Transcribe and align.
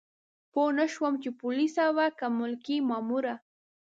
پوه 0.51 0.69
نه 0.79 0.85
شوم 0.93 1.13
چې 1.23 1.29
پولیسه 1.41 1.85
وه 1.95 2.07
که 2.17 2.27
ملکي 2.39 2.77
ماموره. 2.89 3.35